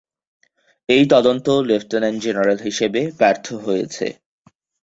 [0.89, 4.05] এই তদন্ত lieutenant general হিসাবে ব্যর্থ হয়েছে।